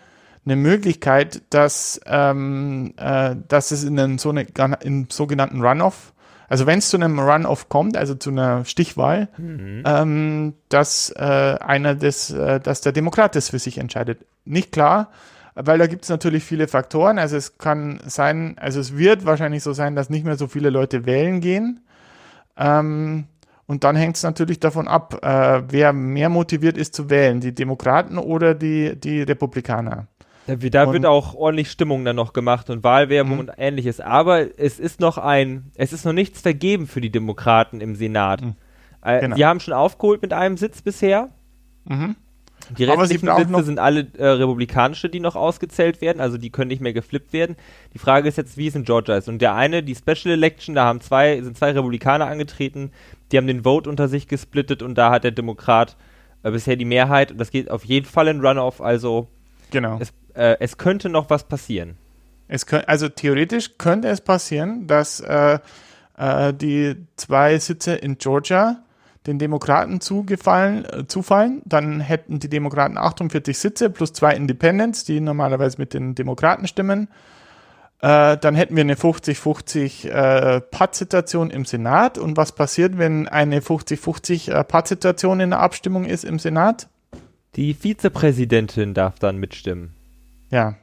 [0.44, 4.46] eine Möglichkeit, dass, ähm, äh, dass es in einen, so eine,
[4.83, 6.14] in sogenannten Runoff
[6.50, 9.84] also wenn es zu einem Run-Off kommt, also zu einer Stichwahl, mhm.
[9.86, 14.26] ähm, dass äh, einer des, äh, dass der Demokrat das für sich entscheidet.
[14.44, 15.10] Nicht klar,
[15.54, 17.20] weil da gibt es natürlich viele Faktoren.
[17.20, 20.70] Also es kann sein, also es wird wahrscheinlich so sein, dass nicht mehr so viele
[20.70, 21.84] Leute wählen gehen.
[22.56, 23.28] Ähm,
[23.66, 27.54] und dann hängt es natürlich davon ab, äh, wer mehr motiviert ist zu wählen, die
[27.54, 30.08] Demokraten oder die, die Republikaner.
[30.46, 33.40] Da, da wird auch ordentlich Stimmung dann noch gemacht und Wahlwerbung mhm.
[33.40, 34.00] und ähnliches.
[34.00, 38.42] Aber es ist noch ein, es ist noch nichts vergeben für die Demokraten im Senat.
[38.42, 38.55] Mhm.
[39.03, 39.37] Äh, genau.
[39.37, 41.29] Die haben schon aufgeholt mit einem Sitz bisher.
[41.85, 42.16] Mhm.
[42.76, 46.83] Die restlichen Sitze sind alle äh, republikanische, die noch ausgezählt werden, also die können nicht
[46.83, 47.57] mehr geflippt werden.
[47.94, 49.29] Die Frage ist jetzt, wie es in Georgia ist.
[49.29, 52.92] Und der eine, die Special Election, da haben zwei, sind zwei Republikaner angetreten,
[53.33, 55.96] die haben den Vote unter sich gesplittet und da hat der Demokrat
[56.42, 59.29] äh, bisher die Mehrheit und das geht auf jeden Fall in Runoff, also
[59.70, 59.98] genau.
[60.00, 61.96] es äh, es könnte noch was passieren.
[62.48, 65.58] Es könnt, also theoretisch könnte es passieren, dass äh,
[66.18, 68.82] äh, die zwei Sitze in Georgia
[69.26, 71.62] den Demokraten zugefallen, äh, zufallen.
[71.64, 77.08] Dann hätten die Demokraten 48 Sitze plus zwei Independents, die normalerweise mit den Demokraten stimmen.
[78.00, 82.16] Äh, dann hätten wir eine 50-50 äh, Pattsituation im Senat.
[82.16, 86.88] Und was passiert, wenn eine 50-50 äh, Pattsituation in der Abstimmung ist im Senat?
[87.56, 89.94] Die Vizepräsidentin darf dann mitstimmen.
[90.50, 90.76] Ja.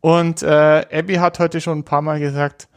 [0.00, 2.68] Und äh, Abby hat heute schon ein paar Mal gesagt,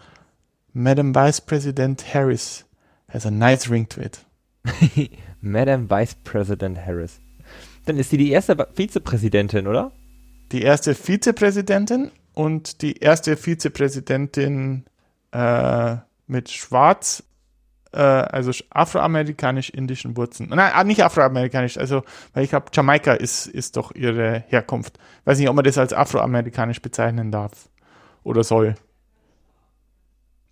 [0.73, 2.65] Madam Vice President Harris
[3.10, 4.25] has a nice ring to it.
[5.41, 7.19] Madam Vice President Harris.
[7.86, 9.91] Dann ist sie die erste Vizepräsidentin, oder?
[10.51, 14.86] Die erste Vizepräsidentin und die erste Vizepräsidentin
[15.32, 15.95] äh,
[16.27, 17.23] mit Schwarz,
[17.93, 20.50] äh, also afroamerikanisch-indischen Wurzeln.
[20.50, 25.00] Nein, ah, nicht afroamerikanisch, also, weil ich glaube, Jamaika ist, ist doch ihre Herkunft.
[25.26, 27.69] Weiß nicht, ob man das als afroamerikanisch bezeichnen darf
[28.23, 28.76] oder soll.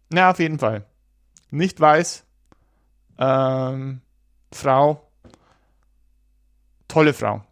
[0.10, 0.86] Na, auf jeden Fall.
[1.52, 2.26] Nicht weiß,
[3.18, 4.02] ähm,
[4.52, 5.08] Frau,
[6.88, 7.44] tolle Frau.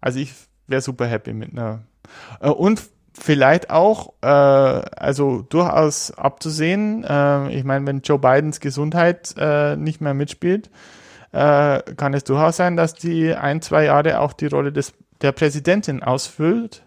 [0.00, 0.32] Also ich
[0.66, 1.84] wäre super happy mit einer.
[2.40, 2.82] Äh, und
[3.18, 10.00] vielleicht auch, äh, also durchaus abzusehen, äh, ich meine, wenn Joe Bidens Gesundheit äh, nicht
[10.00, 10.70] mehr mitspielt,
[11.32, 15.32] äh, kann es durchaus sein, dass die ein, zwei Jahre auch die Rolle des, der
[15.32, 16.82] Präsidentin ausfüllt.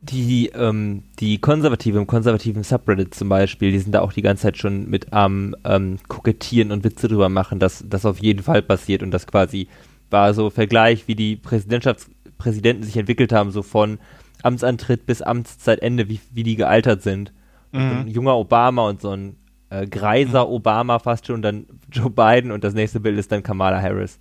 [0.00, 4.44] Die, ähm, die Konservative im konservativen Subreddit zum Beispiel, die sind da auch die ganze
[4.44, 8.62] Zeit schon mit am ähm, kokettieren und Witze drüber machen, dass das auf jeden Fall
[8.62, 9.68] passiert und das quasi
[10.10, 13.98] war so Vergleich, wie die Präsidentschafts Präsidenten sich entwickelt haben, so von
[14.42, 17.32] Amtsantritt bis Amtszeitende, wie, wie die gealtert sind.
[17.70, 17.80] Mhm.
[17.80, 19.36] ein junger Obama und so ein
[19.68, 20.52] äh, greiser mhm.
[20.52, 24.18] Obama fast schon, und dann Joe Biden und das nächste Bild ist dann Kamala Harris.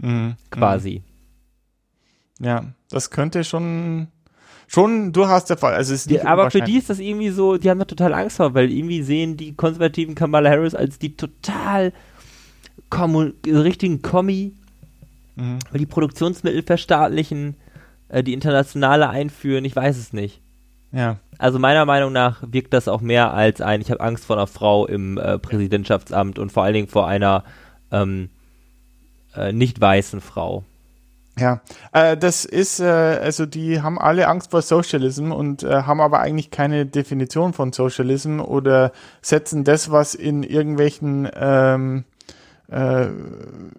[0.00, 0.34] Mhm.
[0.50, 1.02] Quasi.
[2.40, 4.08] Ja, das könnte schon
[4.66, 5.74] schon durchaus der Fall.
[5.74, 8.54] Also die, aber für die ist das irgendwie so, die haben da total Angst vor,
[8.54, 11.92] weil irgendwie sehen die konservativen Kamala Harris als die total
[13.46, 14.54] richtigen Kommi
[15.40, 15.58] Mhm.
[15.74, 17.56] Die Produktionsmittel verstaatlichen,
[18.10, 20.40] äh, die internationale einführen, ich weiß es nicht.
[20.92, 21.18] Ja.
[21.38, 24.46] Also meiner Meinung nach wirkt das auch mehr als ein, ich habe Angst vor einer
[24.46, 27.44] Frau im äh, Präsidentschaftsamt und vor allen Dingen vor einer
[27.92, 28.28] ähm,
[29.34, 30.64] äh, nicht weißen Frau.
[31.38, 36.00] Ja, äh, das ist, äh, also die haben alle Angst vor Socialism und äh, haben
[36.00, 38.92] aber eigentlich keine Definition von Socialism oder
[39.22, 42.04] setzen das, was in irgendwelchen, ähm,
[42.68, 43.06] äh,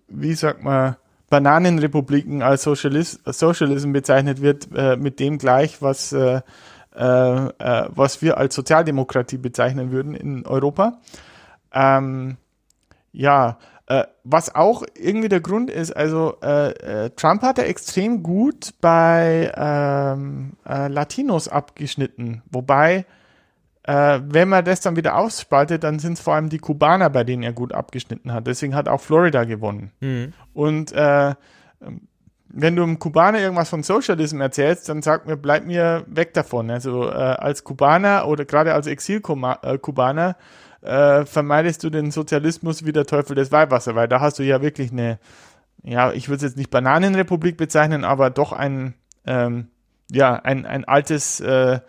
[0.08, 0.96] wie sagt man,
[1.32, 6.42] Bananenrepubliken als Socialis Socialism bezeichnet wird, äh, mit dem gleich, was, äh,
[6.94, 11.00] äh, äh, was wir als Sozialdemokratie bezeichnen würden in Europa.
[11.74, 12.36] Ähm,
[13.14, 18.74] ja, äh, was auch irgendwie der Grund ist, also äh, Trump hat ja extrem gut
[18.82, 23.06] bei ähm, Latinos abgeschnitten, wobei
[23.84, 27.24] äh, wenn man das dann wieder ausspaltet, dann sind es vor allem die Kubaner, bei
[27.24, 28.48] denen er gut abgeschnitten hat.
[28.48, 29.92] Deswegen hat auch Florida gewonnen.
[30.00, 30.34] Mhm.
[30.54, 31.34] Und äh,
[32.54, 36.70] wenn du einem Kubaner irgendwas von Socialism erzählst, dann sag mir, bleib mir weg davon.
[36.70, 40.36] Also äh, als Kubaner oder gerade als Exil-Kubaner
[40.82, 44.62] äh, vermeidest du den Sozialismus wie der Teufel des Weihwasser, weil da hast du ja
[44.62, 45.20] wirklich eine,
[45.84, 49.70] ja, ich würde es jetzt nicht Bananenrepublik bezeichnen, aber doch ein, ähm,
[50.12, 51.80] ja, ein, ein altes äh,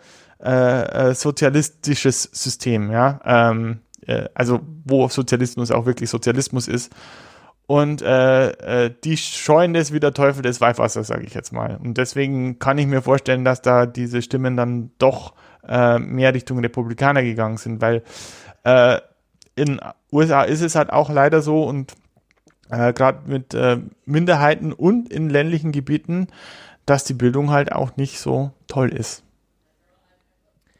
[0.43, 3.19] äh, äh, sozialistisches System, ja.
[3.23, 6.93] Ähm, äh, also wo Sozialismus auch wirklich Sozialismus ist.
[7.65, 8.49] Und äh,
[8.85, 11.79] äh, die scheuen das wie der Teufel des Weihwassers, sage ich jetzt mal.
[11.81, 15.33] Und deswegen kann ich mir vorstellen, dass da diese Stimmen dann doch
[15.65, 18.03] äh, mehr Richtung Republikaner gegangen sind, weil
[19.55, 21.95] in USA ist es halt auch leider so und
[22.69, 23.53] gerade mit
[24.05, 26.27] Minderheiten und in ländlichen Gebieten,
[26.85, 29.25] dass die Bildung halt auch nicht so toll ist.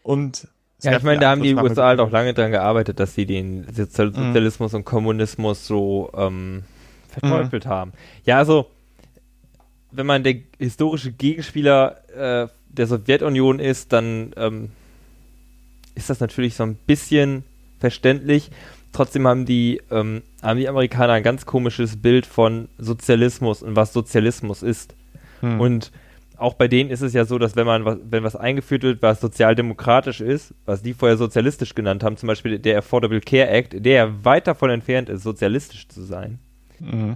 [0.04, 0.48] Und
[0.84, 3.66] ja, ich meine, da haben die USA halt auch lange dran gearbeitet, dass sie den.
[3.74, 4.78] Sozialismus mhm.
[4.78, 6.63] und Kommunismus so ähm,
[7.10, 7.70] verteufelt mhm.
[7.70, 7.94] haben.
[8.26, 8.68] Ja, also,
[9.92, 14.72] wenn man der historische Gegenspieler äh, der Sowjetunion ist, dann ähm,
[15.96, 17.44] ist das natürlich so ein bisschen
[17.80, 18.52] verständlich.
[18.92, 23.94] Trotzdem haben die, ähm, haben die Amerikaner ein ganz komisches Bild von Sozialismus und was
[23.94, 24.96] Sozialismus ist.
[25.42, 25.60] Mhm.
[25.60, 25.92] Und
[26.38, 29.02] auch bei denen ist es ja so, dass wenn man was, wenn was eingeführt wird,
[29.02, 33.86] was sozialdemokratisch ist, was die vorher sozialistisch genannt haben, zum Beispiel der Affordable Care Act,
[33.86, 36.39] der ja weit davon entfernt ist, sozialistisch zu sein,
[36.80, 37.15] mhm.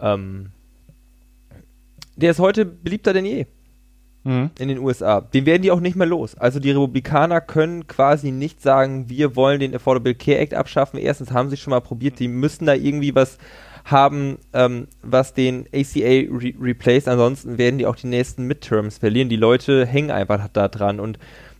[0.00, 0.46] ähm,
[2.16, 3.46] der ist heute beliebter denn je
[4.26, 4.50] mhm.
[4.58, 5.20] in den USA.
[5.20, 6.34] Den werden die auch nicht mehr los.
[6.36, 10.98] Also die Republikaner können quasi nicht sagen, wir wollen den Affordable Care Act abschaffen.
[10.98, 13.38] Erstens haben sie schon mal probiert, die müssen da irgendwie was
[13.86, 17.08] haben, ähm, was den ACA re replaced.
[17.08, 19.28] Ansonsten werden die auch die nächsten Midterms verlieren.
[19.28, 21.18] Die Leute hängen einfach da dran und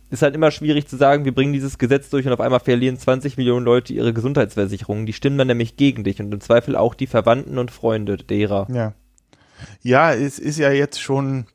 [0.09, 2.97] ist halt immer schwierig zu sagen, wir bringen dieses Gesetz durch und auf einmal verlieren
[2.97, 5.05] 20 Millionen Leute ihre Gesundheitsversicherungen.
[5.05, 8.67] Die stimmen dann nämlich gegen dich und im Zweifel auch die Verwandten und Freunde derer.
[8.71, 8.93] Ja.
[9.81, 11.47] Ja, es ist ja jetzt schon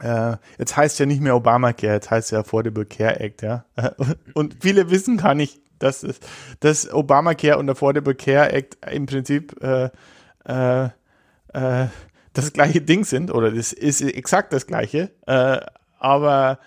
[0.00, 3.64] äh, jetzt heißt ja nicht mehr Obamacare, jetzt heißt ja Affordable Care Act, ja.
[4.34, 6.20] Und viele wissen gar nicht, dass es,
[6.60, 9.90] dass Obamacare und Affordable Care Act im Prinzip äh,
[10.44, 10.88] äh,
[11.52, 11.86] äh,
[12.32, 15.60] das gleiche Ding sind, oder das ist exakt das gleiche, äh,
[15.98, 16.58] aber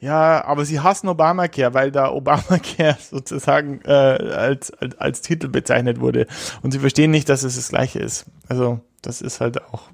[0.00, 5.98] ja, aber sie hassen Obamacare, weil da Obamacare sozusagen äh, als, als, als Titel bezeichnet
[6.00, 6.26] wurde.
[6.62, 8.26] Und sie verstehen nicht, dass es das gleiche ist.
[8.48, 9.90] Also, das ist halt auch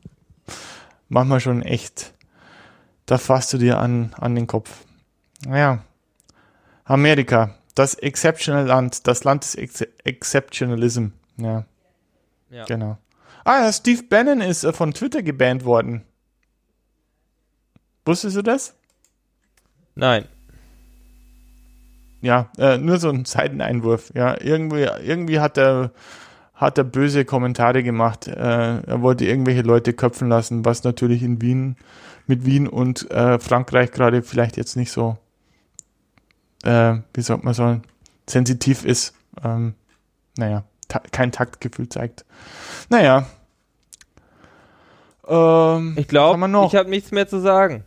[1.08, 2.12] manchmal schon echt,
[3.06, 4.84] da fasst du dir an, an den Kopf.
[5.46, 5.82] Naja,
[6.84, 11.08] Amerika, das Exceptional Land, das Land des Ex Exceptionalism.
[11.36, 11.64] Ja.
[12.50, 12.64] ja.
[12.64, 12.98] Genau.
[13.44, 16.02] Ah ja, Steve Bannon ist äh, von Twitter gebannt worden.
[18.06, 18.74] Wusstest du das?
[19.94, 20.26] Nein.
[22.20, 24.12] Ja, äh, nur so ein Seiteneinwurf.
[24.14, 25.92] Ja, irgendwie, irgendwie hat er,
[26.54, 28.28] hat er böse Kommentare gemacht.
[28.28, 28.32] Äh,
[28.80, 31.76] er wollte irgendwelche Leute köpfen lassen, was natürlich in Wien,
[32.26, 35.18] mit Wien und äh, Frankreich gerade vielleicht jetzt nicht so,
[36.64, 37.80] äh, wie sagt man so,
[38.28, 39.14] sensitiv ist.
[39.42, 39.74] Ähm,
[40.36, 42.24] naja, ta kein Taktgefühl zeigt.
[42.88, 43.26] Naja.
[45.26, 47.84] Ähm, ich glaube, ich habe nichts mehr zu sagen.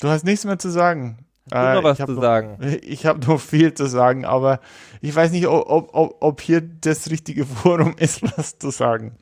[0.00, 1.18] Du hast nichts mehr zu sagen.
[1.52, 2.58] Äh, noch was zu noch, sagen.
[2.82, 4.60] Ich habe noch viel zu sagen, aber
[5.00, 9.16] ich weiß nicht, ob, ob, ob hier das richtige Forum ist, was zu sagen.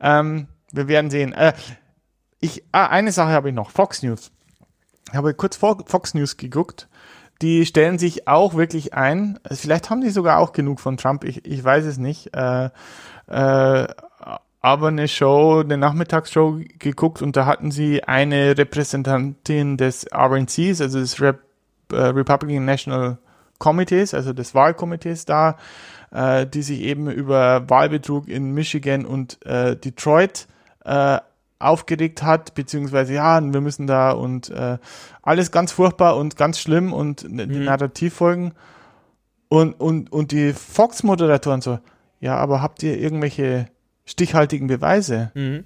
[0.00, 1.32] Ähm, wir werden sehen.
[1.32, 1.52] Äh,
[2.40, 3.70] ich, ah, eine Sache habe ich noch.
[3.70, 4.30] Fox News.
[5.10, 6.88] Ich habe kurz Fox News geguckt.
[7.42, 9.38] Die stellen sich auch wirklich ein.
[9.50, 11.24] Vielleicht haben die sogar auch genug von Trump.
[11.24, 12.34] Ich, ich weiß es nicht.
[12.34, 12.70] Äh,
[13.28, 13.86] äh,
[14.60, 20.98] aber eine Show, eine Nachmittagsshow geguckt und da hatten sie eine Repräsentantin des RNCs, also
[20.98, 21.40] des Rep
[21.92, 23.18] äh, Republican National
[23.58, 25.56] Committees, also des Wahlkomitees da,
[26.10, 30.48] äh, die sich eben über Wahlbetrug in Michigan und äh, Detroit
[30.84, 31.18] äh,
[31.58, 34.78] aufgeregt hat, beziehungsweise ja, wir müssen da und äh,
[35.22, 37.64] alles ganz furchtbar und ganz schlimm und die mhm.
[37.64, 38.52] Narrativ folgen.
[39.48, 41.78] Und, und, und die Fox-Moderatoren so,
[42.20, 43.66] ja, aber habt ihr irgendwelche
[44.04, 45.32] stichhaltigen Beweise?
[45.34, 45.64] Mhm.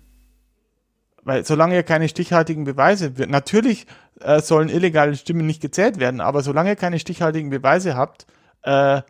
[1.25, 3.87] Weil solange ihr keine stichhaltigen Beweise, natürlich
[4.21, 8.27] äh, sollen illegale Stimmen nicht gezählt werden, aber solange ihr keine stichhaltigen Beweise habt,
[8.63, 9.03] äh,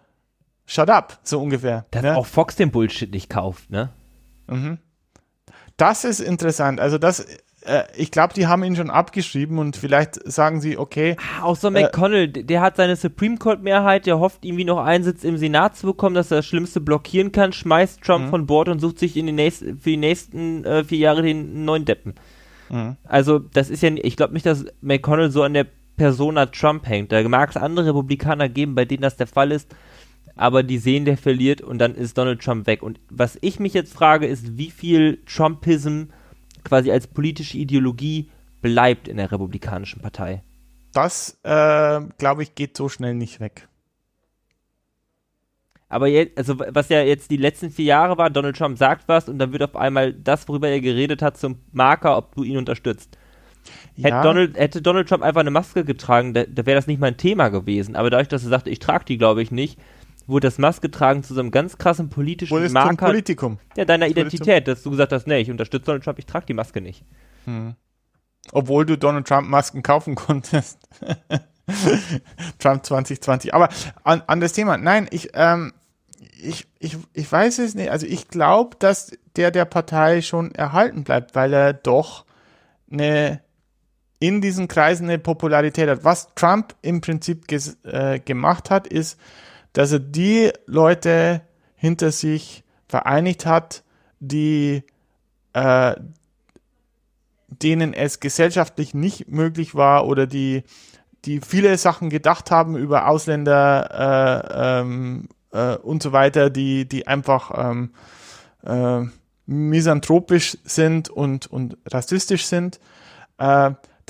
[0.67, 1.87] shut up, so ungefähr.
[1.91, 2.17] Dass ne?
[2.17, 3.91] auch Fox den Bullshit nicht kauft, ne?
[4.47, 4.79] Mhm.
[5.77, 6.81] Das ist interessant.
[6.81, 7.27] Also das,
[7.65, 11.17] äh, ich glaube, die haben ihn schon abgeschrieben und vielleicht sagen sie, okay.
[11.19, 14.79] Ah, auch so McConnell, äh, der hat seine Supreme Court Mehrheit, der hofft irgendwie noch
[14.79, 18.31] einen Sitz im Senat zu bekommen, dass er das Schlimmste blockieren kann, schmeißt Trump mhm.
[18.31, 21.65] von Bord und sucht sich in den nächsten, für die nächsten äh, vier Jahre den
[21.65, 22.15] neuen Deppen.
[22.69, 22.97] Mhm.
[23.05, 27.13] Also, das ist ja, ich glaube nicht, dass McConnell so an der Persona Trump hängt.
[27.13, 29.75] Da mag es andere Republikaner geben, bei denen das der Fall ist,
[30.37, 32.83] aber die sehen, der verliert und dann ist Donald Trump weg.
[32.83, 36.05] Und was ich mich jetzt frage, ist, wie viel Trumpism
[36.65, 40.43] quasi als politische Ideologie bleibt in der Republikanischen Partei.
[40.93, 43.69] Das, äh, glaube ich, geht so schnell nicht weg.
[45.89, 49.29] Aber jetzt, also was ja jetzt die letzten vier Jahre war, Donald Trump sagt was
[49.29, 52.57] und dann wird auf einmal das, worüber er geredet hat, zum Marker, ob du ihn
[52.57, 53.19] unterstützt.
[53.97, 54.09] Ja.
[54.09, 57.19] Hätte, Donald, hätte Donald Trump einfach eine Maske getragen, da, da wäre das nicht mein
[57.19, 57.95] Thema gewesen.
[57.95, 59.79] Aber dadurch, dass er sagte, ich trage die, glaube ich nicht,
[60.27, 63.07] wurde das Maske tragen zu so einem ganz krassen politischen wurde Marker.
[63.07, 63.59] Politikum.
[63.77, 66.55] Ja, deiner Identität, dass du gesagt hast, nee, ich unterstütze Donald Trump, ich trage die
[66.55, 67.05] Maske nicht.
[67.45, 67.75] Hm.
[68.53, 70.79] Obwohl du Donald Trump Masken kaufen konntest.
[72.59, 73.55] Trump 2020.
[73.55, 73.69] Aber
[74.03, 75.73] an, an das Thema, nein, ich, ähm,
[76.41, 77.91] ich, ich, ich weiß es nicht.
[77.91, 82.25] Also ich glaube, dass der der Partei schon erhalten bleibt, weil er doch
[82.91, 83.41] eine
[84.23, 86.05] in diesen Kreisen eine Popularität hat.
[86.05, 87.51] Was Trump im Prinzip
[87.83, 89.19] äh, gemacht hat, ist,
[89.73, 91.43] dass er die Leute
[91.75, 93.83] hinter sich vereinigt hat,
[94.21, 94.85] die
[95.53, 95.95] äh,
[97.49, 100.63] denen es gesellschaftlich nicht möglich war oder die
[101.25, 107.07] die viele Sachen gedacht haben über Ausländer äh, ähm, äh, und so weiter, die die
[107.07, 107.95] einfach ähm,
[108.65, 109.07] äh,
[109.47, 112.81] misanthropisch sind und und rassistisch sind.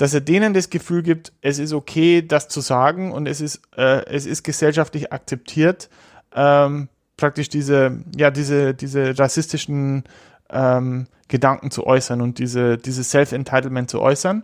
[0.03, 3.61] Dass er denen das Gefühl gibt, es ist okay, das zu sagen und es ist,
[3.77, 5.89] äh, es ist gesellschaftlich akzeptiert,
[6.35, 10.03] ähm, praktisch diese, ja, diese, diese rassistischen
[10.49, 14.43] ähm, Gedanken zu äußern und diese, dieses Self-Entitlement zu äußern.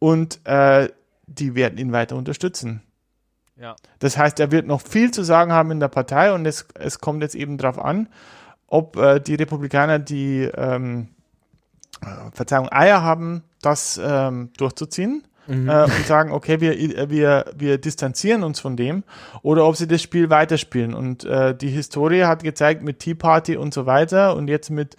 [0.00, 0.90] Und äh,
[1.26, 2.82] die werden ihn weiter unterstützen.
[3.56, 3.74] Ja.
[4.00, 6.98] Das heißt, er wird noch viel zu sagen haben in der Partei und es, es
[6.98, 8.10] kommt jetzt eben darauf an,
[8.66, 11.17] ob äh, die Republikaner die ähm, äh,
[12.32, 15.68] Verzeihung Eier haben, das ähm, durchzuziehen mhm.
[15.68, 19.02] äh, und sagen, okay, wir, wir, wir distanzieren uns von dem
[19.42, 20.94] oder ob sie das Spiel weiterspielen.
[20.94, 24.96] Und äh, die Historie hat gezeigt mit Tea Party und so weiter und jetzt mit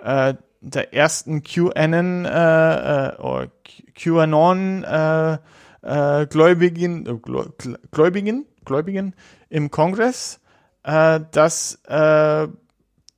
[0.00, 3.48] äh, der ersten QAnon äh, äh,
[3.94, 5.38] QAnon äh,
[5.82, 9.14] äh, Gläubigen, äh, Gläubigen, Gläubigen
[9.50, 10.40] im Kongress,
[10.82, 12.48] äh, dass, äh,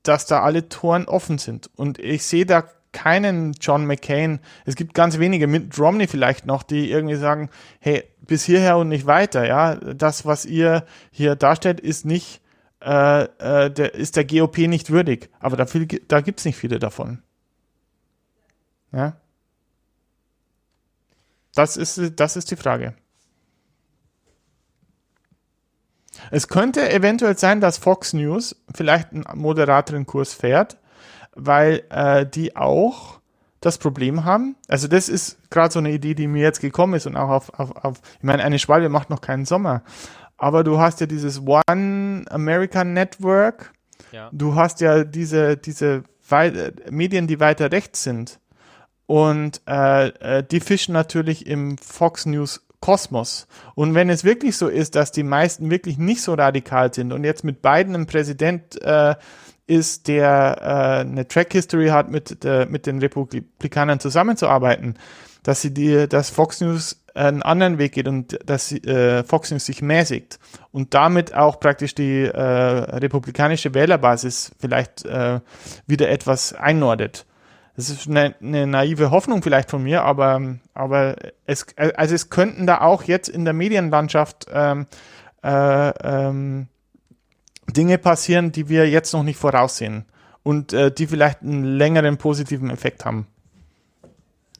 [0.02, 1.70] dass da alle Toren offen sind.
[1.76, 2.64] Und ich sehe da
[2.96, 4.40] keinen John McCain.
[4.64, 8.88] Es gibt ganz wenige, mit Romney vielleicht noch, die irgendwie sagen, hey, bis hierher und
[8.88, 9.46] nicht weiter.
[9.46, 12.40] Ja, das, was ihr hier darstellt, ist nicht,
[12.82, 15.28] äh, äh, der, ist der GOP nicht würdig.
[15.40, 17.22] Aber da, viel, da gibt's nicht viele davon.
[18.92, 19.16] Ja.
[21.54, 22.94] Das ist, das ist die Frage.
[26.30, 30.78] Es könnte eventuell sein, dass Fox News vielleicht einen moderateren Kurs fährt,
[31.36, 33.20] weil äh, die auch
[33.60, 34.56] das Problem haben.
[34.68, 37.58] Also das ist gerade so eine Idee, die mir jetzt gekommen ist und auch auf,
[37.58, 39.82] auf, auf ich meine, eine Schwalbe macht noch keinen Sommer,
[40.36, 43.72] aber du hast ja dieses One American Network,
[44.12, 44.28] ja.
[44.32, 46.04] du hast ja diese, diese
[46.90, 48.38] Medien, die weiter rechts sind
[49.06, 53.46] und äh, äh, die fischen natürlich im Fox News Kosmos.
[53.74, 57.24] Und wenn es wirklich so ist, dass die meisten wirklich nicht so radikal sind und
[57.24, 59.16] jetzt mit beiden ein Präsident äh,
[59.66, 64.94] ist, der äh, eine Track History hat, mit, äh, mit den Republikanern zusammenzuarbeiten,
[65.42, 69.66] dass sie die, dass Fox News einen anderen Weg geht und dass äh, Fox News
[69.66, 70.38] sich mäßigt
[70.70, 75.40] und damit auch praktisch die äh, republikanische Wählerbasis vielleicht äh,
[75.86, 77.26] wieder etwas einnordet.
[77.74, 82.66] Das ist eine, eine naive Hoffnung vielleicht von mir, aber, aber es, also es könnten
[82.66, 84.86] da auch jetzt in der Medienlandschaft ähm,
[85.42, 86.68] äh, ähm,
[87.70, 90.04] Dinge passieren, die wir jetzt noch nicht voraussehen
[90.42, 93.26] und äh, die vielleicht einen längeren positiven Effekt haben.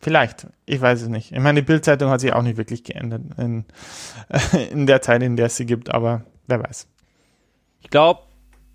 [0.01, 1.33] Vielleicht, ich weiß es nicht.
[1.33, 3.65] Ich meine, die Bildzeitung hat sich auch nicht wirklich geändert in,
[4.71, 6.87] in der Zeit, in der es sie gibt, aber wer weiß.
[7.81, 8.21] Ich glaube,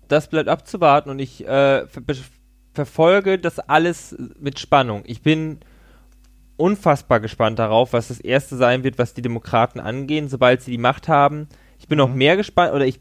[0.08, 1.86] das bleibt abzuwarten und ich äh,
[2.74, 5.02] verfolge das alles mit Spannung.
[5.06, 5.60] Ich bin
[6.56, 10.78] unfassbar gespannt darauf, was das erste sein wird, was die Demokraten angehen, sobald sie die
[10.78, 11.48] Macht haben.
[11.78, 12.04] Ich bin mhm.
[12.04, 13.00] noch mehr gespannt, oder ich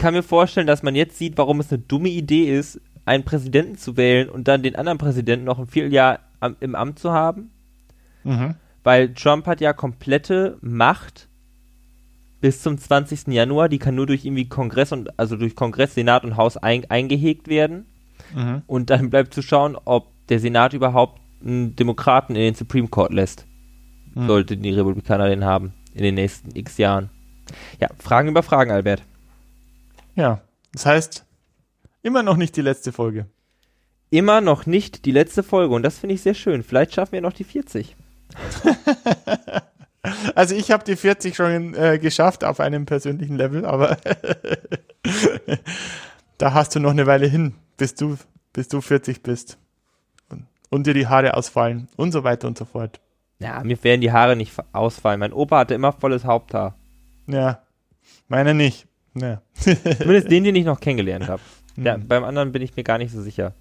[0.00, 3.76] kann mir vorstellen, dass man jetzt sieht, warum es eine dumme Idee ist, einen Präsidenten
[3.76, 7.50] zu wählen und dann den anderen Präsidenten noch ein Vierteljahr am, im Amt zu haben.
[8.24, 8.54] Mhm.
[8.82, 11.28] Weil Trump hat ja komplette Macht
[12.40, 13.26] bis zum 20.
[13.28, 16.90] Januar, die kann nur durch irgendwie Kongress und also durch Kongress, Senat und Haus ein,
[16.90, 17.84] eingehegt werden.
[18.34, 18.62] Mhm.
[18.66, 23.12] Und dann bleibt zu schauen, ob der Senat überhaupt einen Demokraten in den Supreme Court
[23.12, 23.44] lässt.
[24.14, 24.28] Mhm.
[24.28, 27.10] Sollten die Republikaner den haben in den nächsten x Jahren.
[27.80, 29.02] Ja, Fragen über Fragen, Albert.
[30.14, 30.40] Ja,
[30.72, 31.24] das heißt,
[32.02, 33.26] immer noch nicht die letzte Folge.
[34.10, 36.62] Immer noch nicht die letzte Folge und das finde ich sehr schön.
[36.62, 37.96] Vielleicht schaffen wir noch die 40.
[40.34, 43.98] also ich habe die 40 schon äh, geschafft auf einem persönlichen Level, aber
[46.38, 48.16] da hast du noch eine Weile hin, bis du,
[48.52, 49.58] bis du 40 bist.
[50.28, 53.00] Und, und dir die Haare ausfallen und so weiter und so fort.
[53.38, 55.20] Ja, mir werden die Haare nicht ausfallen.
[55.20, 56.76] Mein Opa hatte immer volles Haupthaar.
[57.26, 57.62] Ja,
[58.28, 58.86] meine nicht.
[59.14, 59.42] Ja.
[59.54, 61.42] Zumindest den, den ich noch kennengelernt habe.
[61.76, 62.08] Ja, mhm.
[62.08, 63.54] beim anderen bin ich mir gar nicht so sicher.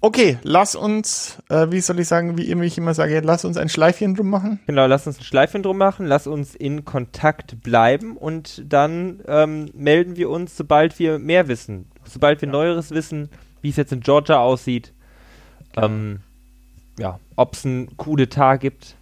[0.00, 3.68] Okay, lass uns, äh, wie soll ich sagen, wie ich immer sage, lass uns ein
[3.68, 4.60] Schleifchen drum machen.
[4.68, 9.70] Genau, lass uns ein Schleifchen drum machen, lass uns in Kontakt bleiben und dann ähm,
[9.74, 12.52] melden wir uns, sobald wir mehr wissen, sobald wir ja.
[12.52, 13.28] Neueres wissen,
[13.60, 14.92] wie es jetzt in Georgia aussieht,
[15.76, 16.20] ähm,
[16.96, 18.94] ja, ob es einen Coup d'etat gibt.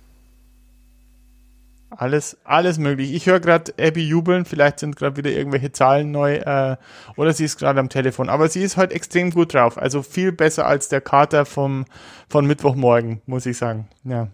[1.90, 3.14] Alles, alles möglich.
[3.14, 6.76] Ich höre gerade Abby jubeln, vielleicht sind gerade wieder irgendwelche Zahlen neu äh,
[7.16, 8.28] oder sie ist gerade am Telefon.
[8.28, 9.78] Aber sie ist heute extrem gut drauf.
[9.78, 11.84] Also viel besser als der Kater vom,
[12.28, 13.88] von Mittwochmorgen, muss ich sagen.
[14.04, 14.28] Ja.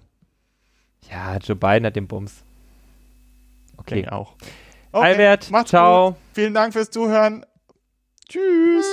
[1.11, 2.43] Ja, Joe Biden hat den Bums.
[3.77, 3.97] Okay.
[3.97, 4.35] Denk auch.
[4.93, 6.13] Okay, Albert, ciao.
[6.13, 6.21] Gut.
[6.35, 7.45] Vielen Dank fürs Zuhören.
[8.29, 8.87] Tschüss.